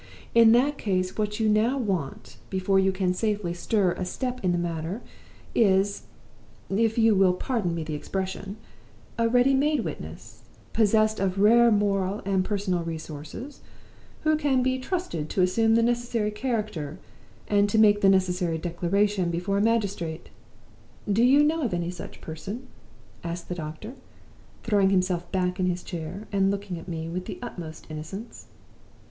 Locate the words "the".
4.51-4.57, 7.83-7.93, 15.75-15.83, 18.01-18.09, 23.49-23.53, 27.25-27.37